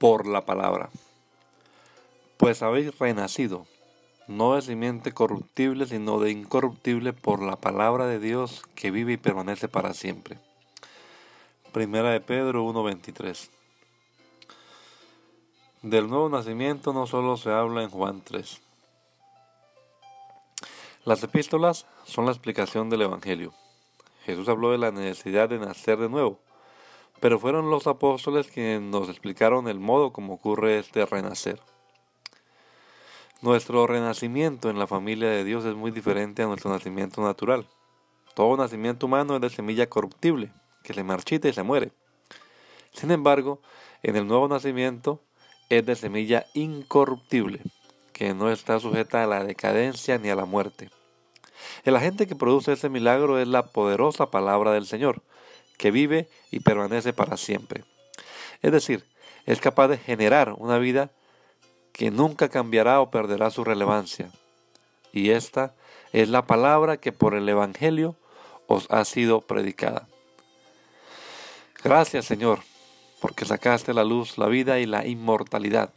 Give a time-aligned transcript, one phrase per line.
[0.00, 0.88] Por la palabra.
[2.38, 3.66] Pues habéis renacido,
[4.28, 9.16] no de simiente corruptible, sino de incorruptible por la palabra de Dios que vive y
[9.18, 10.38] permanece para siempre.
[11.72, 13.50] Primera de Pedro 1.23
[15.82, 18.58] Del nuevo nacimiento no solo se habla en Juan 3.
[21.04, 23.52] Las epístolas son la explicación del Evangelio.
[24.24, 26.40] Jesús habló de la necesidad de nacer de nuevo
[27.20, 31.60] pero fueron los apóstoles quienes nos explicaron el modo como ocurre este renacer.
[33.42, 37.66] Nuestro renacimiento en la familia de Dios es muy diferente a nuestro nacimiento natural.
[38.34, 41.92] Todo nacimiento humano es de semilla corruptible, que se marchita y se muere.
[42.92, 43.60] Sin embargo,
[44.02, 45.22] en el nuevo nacimiento
[45.68, 47.60] es de semilla incorruptible,
[48.12, 50.90] que no está sujeta a la decadencia ni a la muerte.
[51.84, 55.22] El agente que produce ese milagro es la poderosa palabra del Señor,
[55.80, 57.84] que vive y permanece para siempre.
[58.60, 59.06] Es decir,
[59.46, 61.10] es capaz de generar una vida
[61.94, 64.30] que nunca cambiará o perderá su relevancia.
[65.10, 65.74] Y esta
[66.12, 68.14] es la palabra que por el Evangelio
[68.66, 70.06] os ha sido predicada.
[71.82, 72.60] Gracias Señor,
[73.22, 75.94] porque sacaste la luz, la vida y la inmortalidad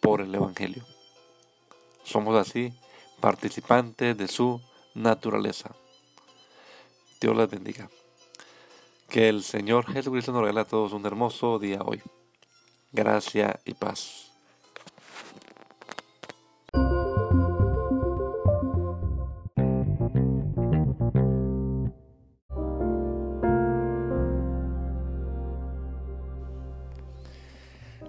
[0.00, 0.82] por el Evangelio.
[2.04, 2.72] Somos así
[3.20, 4.62] participantes de su
[4.94, 5.72] naturaleza.
[7.20, 7.90] Dios les bendiga.
[9.08, 12.02] Que el Señor Jesucristo nos regale a todos un hermoso día hoy.
[12.92, 14.32] Gracia y paz.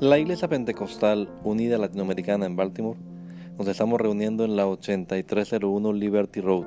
[0.00, 2.98] La Iglesia Pentecostal Unida Latinoamericana en Baltimore
[3.58, 6.66] nos estamos reuniendo en la 8301 Liberty Road